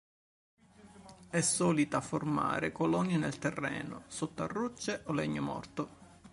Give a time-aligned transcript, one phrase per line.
[1.29, 5.89] È solita formare colonie nel terreno, sotto a rocce o legno morto.